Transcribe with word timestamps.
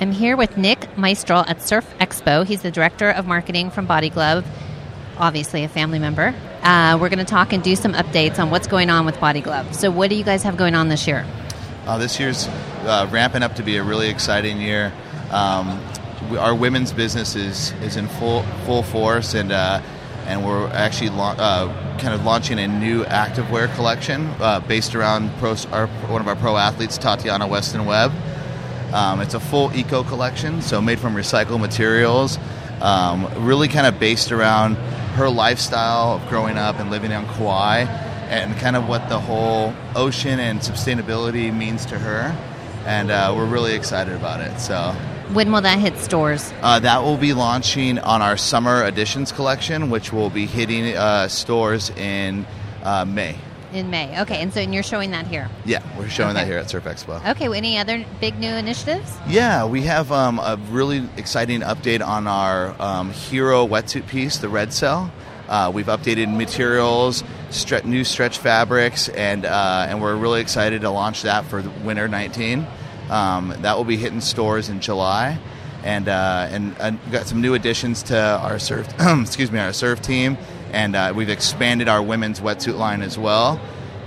I'm 0.00 0.12
here 0.12 0.34
with 0.34 0.56
Nick 0.56 0.80
Meistrell 0.96 1.46
at 1.46 1.60
Surf 1.60 1.86
Expo. 2.00 2.46
He's 2.46 2.62
the 2.62 2.70
director 2.70 3.10
of 3.10 3.26
marketing 3.26 3.70
from 3.70 3.84
Body 3.84 4.08
Glove, 4.08 4.46
obviously 5.18 5.62
a 5.62 5.68
family 5.68 5.98
member. 5.98 6.34
Uh, 6.62 6.96
we're 6.98 7.10
going 7.10 7.18
to 7.18 7.26
talk 7.26 7.52
and 7.52 7.62
do 7.62 7.76
some 7.76 7.92
updates 7.92 8.38
on 8.38 8.48
what's 8.48 8.66
going 8.66 8.88
on 8.88 9.04
with 9.04 9.20
Body 9.20 9.42
Glove. 9.42 9.74
So, 9.74 9.90
what 9.90 10.08
do 10.08 10.16
you 10.16 10.24
guys 10.24 10.42
have 10.44 10.56
going 10.56 10.74
on 10.74 10.88
this 10.88 11.06
year? 11.06 11.26
Uh, 11.84 11.98
this 11.98 12.18
year's 12.18 12.48
uh, 12.86 13.10
ramping 13.10 13.42
up 13.42 13.56
to 13.56 13.62
be 13.62 13.76
a 13.76 13.84
really 13.84 14.08
exciting 14.08 14.58
year. 14.58 14.90
Um, 15.30 15.78
we, 16.30 16.38
our 16.38 16.54
women's 16.54 16.94
business 16.94 17.36
is, 17.36 17.72
is 17.82 17.98
in 17.98 18.08
full 18.08 18.42
full 18.64 18.82
force, 18.82 19.34
and 19.34 19.52
uh, 19.52 19.82
and 20.24 20.46
we're 20.46 20.66
actually 20.68 21.10
la- 21.10 21.36
uh, 21.36 21.98
kind 21.98 22.14
of 22.14 22.24
launching 22.24 22.58
a 22.58 22.66
new 22.66 23.04
activewear 23.04 23.74
collection 23.74 24.28
uh, 24.40 24.60
based 24.60 24.94
around 24.94 25.30
pro, 25.36 25.56
our, 25.72 25.88
one 26.08 26.22
of 26.22 26.28
our 26.28 26.36
pro 26.36 26.56
athletes, 26.56 26.96
Tatiana 26.96 27.46
Weston 27.46 27.84
Webb. 27.84 28.12
Um, 28.92 29.20
it's 29.20 29.34
a 29.34 29.40
full 29.40 29.72
eco 29.74 30.02
collection, 30.02 30.62
so 30.62 30.80
made 30.80 30.98
from 30.98 31.14
recycled 31.14 31.60
materials, 31.60 32.38
um, 32.80 33.26
really 33.46 33.68
kind 33.68 33.86
of 33.86 33.98
based 34.00 34.32
around 34.32 34.74
her 35.14 35.28
lifestyle 35.28 36.14
of 36.16 36.28
growing 36.28 36.56
up 36.58 36.78
and 36.80 36.90
living 36.90 37.12
on 37.12 37.26
Kauai, 37.26 37.84
and 38.28 38.56
kind 38.58 38.76
of 38.76 38.88
what 38.88 39.08
the 39.08 39.18
whole 39.18 39.74
ocean 39.94 40.38
and 40.40 40.60
sustainability 40.60 41.54
means 41.54 41.86
to 41.86 41.98
her. 41.98 42.34
And 42.86 43.10
uh, 43.10 43.34
we're 43.36 43.46
really 43.46 43.74
excited 43.74 44.14
about 44.14 44.40
it. 44.40 44.58
So 44.58 44.92
When 45.32 45.52
will 45.52 45.60
that 45.60 45.78
hit 45.78 45.98
stores? 45.98 46.52
uh, 46.62 46.78
that 46.80 47.02
will 47.02 47.16
be 47.18 47.34
launching 47.34 47.98
on 47.98 48.22
our 48.22 48.36
summer 48.36 48.84
editions 48.84 49.32
collection, 49.32 49.90
which 49.90 50.12
will 50.12 50.30
be 50.30 50.46
hitting 50.46 50.96
uh, 50.96 51.28
stores 51.28 51.90
in 51.90 52.46
uh, 52.82 53.04
May. 53.04 53.36
In 53.72 53.88
May. 53.88 54.20
Okay, 54.22 54.42
and 54.42 54.52
so 54.52 54.60
and 54.60 54.74
you're 54.74 54.82
showing 54.82 55.12
that 55.12 55.26
here. 55.28 55.48
Yeah, 55.64 55.82
we're 55.96 56.08
showing 56.08 56.34
that 56.34 56.46
here 56.46 56.58
at 56.58 56.68
Surf 56.68 56.84
Expo. 56.84 57.24
Okay, 57.30 57.48
well, 57.48 57.56
any 57.56 57.78
other 57.78 58.04
big 58.20 58.36
new 58.38 58.50
initiatives? 58.50 59.16
Yeah, 59.28 59.64
we 59.64 59.82
have 59.82 60.10
um, 60.10 60.40
a 60.40 60.58
really 60.70 61.08
exciting 61.16 61.60
update 61.60 62.04
on 62.04 62.26
our 62.26 62.74
um, 62.82 63.12
hero 63.12 63.66
wetsuit 63.66 64.08
piece, 64.08 64.38
the 64.38 64.48
Red 64.48 64.72
Cell. 64.72 65.12
Uh, 65.48 65.70
we've 65.72 65.86
updated 65.86 66.36
materials, 66.36 67.22
stre- 67.50 67.84
new 67.84 68.04
stretch 68.04 68.38
fabrics, 68.38 69.08
and 69.08 69.44
uh, 69.44 69.86
and 69.88 70.00
we're 70.00 70.16
really 70.16 70.40
excited 70.40 70.80
to 70.82 70.90
launch 70.90 71.22
that 71.22 71.44
for 71.44 71.62
the 71.62 71.70
winter 71.84 72.08
19. 72.08 72.66
Um, 73.08 73.54
that 73.62 73.76
will 73.76 73.84
be 73.84 73.96
hitting 73.96 74.20
stores 74.20 74.68
in 74.68 74.80
July, 74.80 75.38
and 75.82 76.08
uh, 76.08 76.48
and, 76.50 76.76
and 76.78 76.98
got 77.10 77.26
some 77.26 77.40
new 77.40 77.54
additions 77.54 78.04
to 78.04 78.18
our 78.18 78.58
surf 78.60 78.86
excuse 79.00 79.50
me 79.50 79.58
our 79.58 79.72
surf 79.72 80.00
team, 80.00 80.38
and 80.72 80.96
uh, 80.96 81.12
we've 81.14 81.28
expanded 81.28 81.88
our 81.88 82.02
women's 82.02 82.40
wetsuit 82.40 82.78
line 82.78 83.02
as 83.02 83.18
well. 83.18 83.60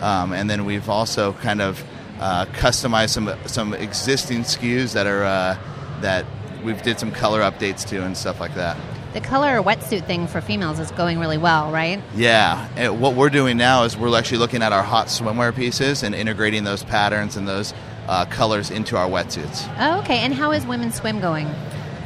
Um, 0.00 0.32
and 0.32 0.48
then 0.48 0.64
we've 0.64 0.88
also 0.88 1.32
kind 1.34 1.60
of 1.60 1.84
uh, 2.18 2.46
customized 2.46 3.10
some 3.10 3.34
some 3.46 3.74
existing 3.74 4.40
SKUs 4.40 4.94
that 4.94 5.06
are 5.06 5.24
uh, 5.24 5.58
that 6.00 6.24
we've 6.64 6.80
did 6.82 6.98
some 6.98 7.12
color 7.12 7.40
updates 7.40 7.86
to 7.88 8.04
and 8.04 8.16
stuff 8.16 8.40
like 8.40 8.54
that. 8.54 8.76
The 9.12 9.20
color 9.20 9.60
wetsuit 9.60 10.06
thing 10.06 10.28
for 10.28 10.40
females 10.40 10.78
is 10.78 10.92
going 10.92 11.18
really 11.18 11.38
well, 11.38 11.72
right? 11.72 12.00
Yeah, 12.14 12.68
and 12.76 13.00
what 13.00 13.14
we're 13.14 13.30
doing 13.30 13.56
now 13.56 13.82
is 13.82 13.96
we're 13.96 14.16
actually 14.16 14.38
looking 14.38 14.62
at 14.62 14.72
our 14.72 14.84
hot 14.84 15.08
swimwear 15.08 15.54
pieces 15.54 16.04
and 16.04 16.14
integrating 16.14 16.62
those 16.62 16.84
patterns 16.84 17.36
and 17.36 17.48
those 17.48 17.74
uh, 18.06 18.24
colors 18.26 18.70
into 18.70 18.96
our 18.96 19.08
wetsuits. 19.08 19.68
Oh, 19.78 20.00
okay. 20.00 20.18
And 20.18 20.32
how 20.32 20.52
is 20.52 20.64
women's 20.64 20.94
swim 20.94 21.20
going? 21.20 21.48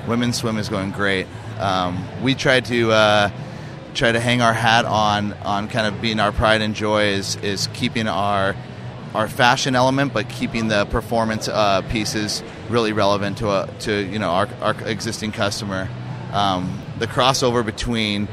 Women's 0.07 0.37
swim 0.37 0.59
is 0.59 0.69
going 0.69 0.93
great. 0.93 1.27
Um, 1.59 2.03
we 2.23 2.35
tried 2.35 2.65
to 2.67 2.93
uh, 2.93 3.31
try 3.95 4.13
to 4.13 4.21
hang 4.21 4.43
our 4.43 4.53
hat 4.53 4.85
on 4.85 5.33
on 5.35 5.69
kind 5.69 5.87
of 5.87 6.03
being 6.03 6.21
our 6.21 6.33
pride 6.33 6.61
and 6.61 6.75
joy 6.75 7.05
is 7.05 7.37
is 7.37 7.69
keeping 7.69 8.09
our 8.09 8.55
our 9.15 9.29
fashion 9.29 9.77
element, 9.77 10.13
but 10.13 10.29
keeping 10.29 10.67
the 10.69 10.85
performance 10.87 11.47
uh, 11.47 11.83
pieces 11.83 12.43
really 12.69 12.93
relevant 12.93 13.39
to 13.39 13.49
a, 13.49 13.69
to 13.81 14.05
you 14.05 14.19
know 14.19 14.31
our, 14.31 14.49
our 14.61 14.75
existing 14.89 15.33
customer. 15.33 15.89
Um, 16.33 16.83
the 16.99 17.07
crossover 17.07 17.65
between 17.65 18.27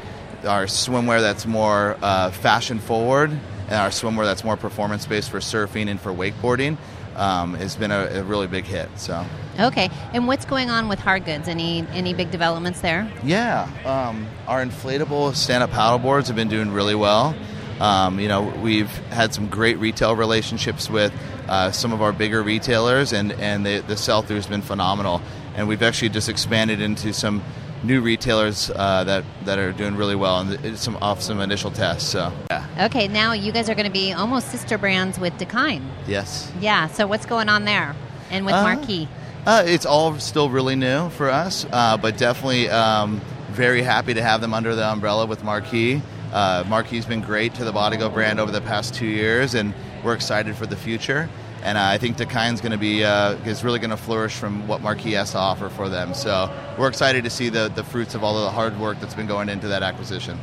our 0.44 0.64
swimwear 0.64 1.20
that's 1.20 1.46
more 1.46 1.96
uh, 2.02 2.32
fashion 2.32 2.80
forward 2.80 3.30
and 3.30 3.74
our 3.74 3.90
swimwear 3.90 4.24
that's 4.24 4.42
more 4.42 4.56
performance 4.56 5.06
based 5.06 5.30
for 5.30 5.38
surfing 5.38 5.88
and 5.88 6.00
for 6.00 6.10
wakeboarding 6.10 6.76
um, 7.16 7.54
has 7.54 7.76
been 7.76 7.90
a, 7.90 8.06
a 8.06 8.22
really 8.22 8.46
big 8.46 8.64
hit. 8.64 8.88
So. 8.96 9.24
Okay. 9.58 9.90
And 10.12 10.26
what's 10.26 10.44
going 10.44 10.70
on 10.70 10.88
with 10.88 10.98
hard 10.98 11.24
goods? 11.24 11.48
Any 11.48 11.86
any 11.92 12.14
big 12.14 12.30
developments 12.30 12.80
there? 12.80 13.10
Yeah, 13.22 13.68
um, 13.84 14.26
our 14.46 14.64
inflatable 14.64 15.34
stand-up 15.34 15.70
paddleboards 15.70 16.28
have 16.28 16.36
been 16.36 16.48
doing 16.48 16.70
really 16.70 16.94
well. 16.94 17.34
Um, 17.80 18.20
you 18.20 18.28
know, 18.28 18.42
we've 18.42 18.90
had 19.08 19.34
some 19.34 19.48
great 19.48 19.78
retail 19.78 20.14
relationships 20.14 20.88
with 20.88 21.12
uh, 21.48 21.72
some 21.72 21.92
of 21.92 22.00
our 22.00 22.12
bigger 22.12 22.42
retailers, 22.42 23.12
and 23.12 23.32
and 23.32 23.66
the, 23.66 23.80
the 23.80 23.96
sell-through 23.96 24.36
has 24.36 24.46
been 24.46 24.62
phenomenal. 24.62 25.20
And 25.54 25.68
we've 25.68 25.82
actually 25.82 26.08
just 26.10 26.28
expanded 26.28 26.80
into 26.80 27.12
some 27.12 27.42
new 27.82 28.00
retailers 28.00 28.70
uh, 28.74 29.04
that 29.04 29.24
that 29.44 29.58
are 29.58 29.72
doing 29.72 29.96
really 29.96 30.14
well, 30.16 30.38
and 30.40 30.52
it's 30.64 30.80
some 30.80 30.96
off 31.02 31.20
some 31.22 31.40
initial 31.40 31.70
tests. 31.70 32.08
So 32.08 32.32
yeah, 32.50 32.66
Okay. 32.86 33.08
Now 33.08 33.32
you 33.32 33.52
guys 33.52 33.68
are 33.68 33.74
going 33.74 33.86
to 33.86 33.92
be 33.92 34.12
almost 34.12 34.50
sister 34.50 34.78
brands 34.78 35.18
with 35.18 35.32
Dakine. 35.38 35.82
yes. 36.06 36.50
Yeah. 36.60 36.86
So 36.88 37.06
what's 37.06 37.26
going 37.26 37.48
on 37.48 37.64
there? 37.64 37.94
And 38.30 38.46
with 38.46 38.54
Uh, 38.54 38.62
Marquee. 38.62 39.08
Uh, 39.44 39.64
it's 39.66 39.84
all 39.84 40.18
still 40.20 40.48
really 40.48 40.76
new 40.76 41.10
for 41.10 41.28
us, 41.28 41.66
uh, 41.72 41.96
but 41.96 42.16
definitely 42.16 42.70
um, 42.70 43.20
very 43.50 43.82
happy 43.82 44.14
to 44.14 44.22
have 44.22 44.40
them 44.40 44.54
under 44.54 44.74
the 44.76 44.86
umbrella 44.88 45.26
with 45.26 45.42
Marquee. 45.42 46.00
Uh, 46.32 46.62
Marquee's 46.68 47.04
been 47.04 47.20
great 47.20 47.52
to 47.54 47.64
the 47.64 47.72
Body 47.72 47.96
Glove 47.96 48.14
brand 48.14 48.38
over 48.40 48.52
the 48.52 48.60
past 48.60 48.94
two 48.94 49.06
years, 49.06 49.54
and 49.54 49.74
we're 50.04 50.14
excited 50.14 50.54
for 50.56 50.64
the 50.66 50.76
future. 50.76 51.28
And 51.62 51.78
uh, 51.78 51.82
I 51.84 51.98
think 51.98 52.16
Dakine's 52.16 52.60
going 52.60 52.72
to 52.72 52.78
be 52.78 53.04
uh, 53.04 53.34
is 53.44 53.62
really 53.62 53.78
going 53.78 53.90
to 53.90 53.96
flourish 53.96 54.34
from 54.34 54.66
what 54.66 54.80
Marquee 54.80 55.12
has 55.12 55.30
to 55.32 55.38
offer 55.38 55.68
for 55.68 55.88
them. 55.88 56.12
So 56.12 56.50
we're 56.76 56.88
excited 56.88 57.22
to 57.24 57.30
see 57.30 57.50
the, 57.50 57.68
the 57.68 57.84
fruits 57.84 58.14
of 58.14 58.24
all 58.24 58.36
of 58.36 58.44
the 58.44 58.50
hard 58.50 58.78
work 58.80 58.98
that's 59.00 59.14
been 59.14 59.28
going 59.28 59.48
into 59.48 59.68
that 59.68 59.82
acquisition. 59.82 60.38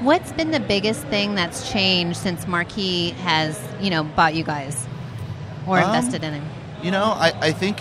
What's 0.00 0.32
been 0.32 0.50
the 0.50 0.60
biggest 0.60 1.04
thing 1.06 1.36
that's 1.36 1.70
changed 1.70 2.18
since 2.18 2.46
Marquee 2.46 3.10
has, 3.22 3.60
you 3.80 3.90
know, 3.90 4.04
bought 4.04 4.34
you 4.34 4.44
guys 4.44 4.86
or 5.66 5.78
Um, 5.78 5.84
invested 5.84 6.24
in 6.24 6.34
him? 6.34 6.44
You 6.82 6.90
know, 6.90 7.04
I, 7.04 7.32
I 7.40 7.52
think 7.52 7.78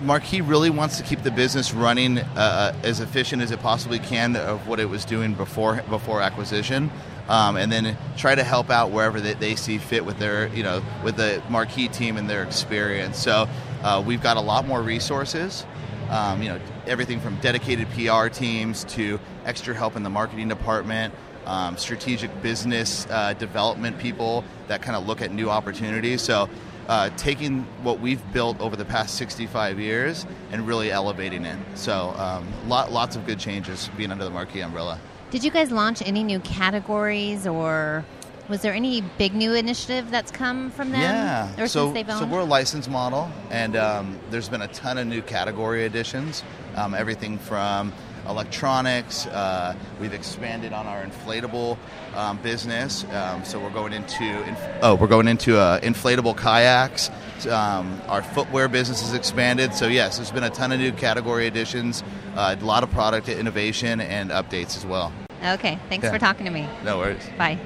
Marquee 0.00 0.40
really 0.40 0.70
wants 0.70 0.96
to 0.96 1.04
keep 1.04 1.22
the 1.22 1.30
business 1.30 1.72
running 1.72 2.18
uh, 2.18 2.74
as 2.82 2.98
efficient 2.98 3.42
as 3.42 3.52
it 3.52 3.60
possibly 3.60 4.00
can 4.00 4.34
of 4.34 4.66
what 4.66 4.80
it 4.80 4.88
was 4.88 5.04
doing 5.04 5.34
before 5.34 5.82
before 5.88 6.20
acquisition, 6.20 6.90
um, 7.28 7.56
and 7.56 7.70
then 7.70 7.96
try 8.16 8.34
to 8.34 8.44
help 8.44 8.70
out 8.70 8.90
wherever 8.90 9.20
they, 9.20 9.34
they 9.34 9.56
see 9.56 9.78
fit 9.78 10.04
with 10.04 10.18
their 10.18 10.48
you 10.48 10.62
know 10.62 10.82
with 11.04 11.16
the 11.16 11.42
Marquee 11.48 11.88
team 11.88 12.16
and 12.16 12.28
their 12.28 12.42
experience. 12.42 13.18
So 13.18 13.48
uh, 13.82 14.02
we've 14.04 14.22
got 14.22 14.36
a 14.36 14.40
lot 14.40 14.66
more 14.66 14.82
resources. 14.82 15.64
Um, 16.10 16.42
you 16.42 16.50
know, 16.50 16.60
everything 16.86 17.20
from 17.20 17.36
dedicated 17.36 17.88
PR 17.92 18.28
teams 18.28 18.84
to 18.84 19.18
extra 19.46 19.74
help 19.74 19.96
in 19.96 20.02
the 20.02 20.10
marketing 20.10 20.48
department, 20.48 21.14
um, 21.46 21.76
strategic 21.78 22.42
business 22.42 23.06
uh, 23.08 23.32
development 23.34 23.98
people 23.98 24.44
that 24.68 24.82
kind 24.82 24.96
of 24.96 25.06
look 25.06 25.22
at 25.22 25.32
new 25.32 25.48
opportunities. 25.48 26.20
So, 26.20 26.50
uh, 26.88 27.10
taking 27.16 27.62
what 27.82 28.00
we've 28.00 28.20
built 28.32 28.60
over 28.60 28.76
the 28.76 28.84
past 28.84 29.14
65 29.14 29.78
years 29.78 30.26
and 30.50 30.66
really 30.66 30.90
elevating 30.90 31.44
it. 31.44 31.58
So, 31.74 32.10
um, 32.16 32.46
lot, 32.68 32.92
lots 32.92 33.16
of 33.16 33.24
good 33.24 33.38
changes 33.38 33.88
being 33.96 34.10
under 34.10 34.24
the 34.24 34.30
Marquee 34.30 34.60
umbrella. 34.60 34.98
Did 35.32 35.42
you 35.42 35.50
guys 35.50 35.72
launch 35.72 36.02
any 36.02 36.22
new 36.22 36.40
categories 36.40 37.46
or 37.46 38.04
was 38.50 38.60
there 38.60 38.74
any 38.74 39.00
big 39.16 39.32
new 39.32 39.54
initiative 39.54 40.10
that's 40.10 40.30
come 40.30 40.70
from 40.70 40.90
them? 40.90 41.00
Yeah. 41.00 41.48
Or 41.58 41.66
so, 41.66 41.94
so 41.94 42.26
we're 42.26 42.40
a 42.40 42.44
license 42.44 42.86
model, 42.86 43.30
and 43.50 43.74
um, 43.74 44.18
there's 44.28 44.50
been 44.50 44.60
a 44.60 44.68
ton 44.68 44.98
of 44.98 45.06
new 45.06 45.22
category 45.22 45.86
additions. 45.86 46.44
Um, 46.76 46.92
everything 46.92 47.38
from 47.38 47.94
electronics. 48.28 49.26
Uh, 49.26 49.74
we've 50.00 50.12
expanded 50.14 50.72
on 50.72 50.86
our 50.86 51.04
inflatable 51.04 51.78
um, 52.14 52.38
business. 52.38 53.04
Um, 53.12 53.44
so 53.44 53.58
we're 53.58 53.70
going 53.70 53.92
into 53.92 54.24
inf- 54.24 54.68
oh, 54.82 54.94
we're 54.94 55.06
going 55.06 55.28
into 55.28 55.58
uh, 55.58 55.80
inflatable 55.80 56.36
kayaks. 56.36 57.10
Um, 57.46 58.00
our 58.08 58.22
footwear 58.22 58.68
business 58.68 59.00
has 59.02 59.14
expanded. 59.14 59.74
So 59.74 59.86
yes, 59.88 60.16
there's 60.16 60.30
been 60.30 60.44
a 60.44 60.50
ton 60.50 60.72
of 60.72 60.78
new 60.78 60.92
category 60.92 61.46
additions, 61.46 62.02
uh, 62.36 62.56
a 62.58 62.64
lot 62.64 62.82
of 62.82 62.90
product 62.90 63.28
innovation 63.28 64.00
and 64.00 64.30
updates 64.30 64.76
as 64.76 64.86
well. 64.86 65.12
Okay. 65.44 65.78
Thanks 65.88 66.04
Yeah. 66.04 66.12
for 66.12 66.18
talking 66.18 66.44
to 66.46 66.52
me. 66.52 66.68
No 66.84 66.98
worries. 66.98 67.28
Bye. 67.36 67.58